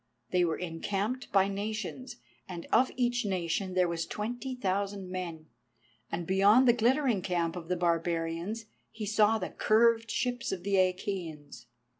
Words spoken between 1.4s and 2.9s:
nations, and of